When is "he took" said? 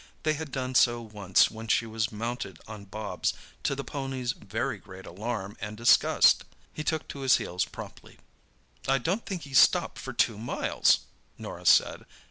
6.73-7.07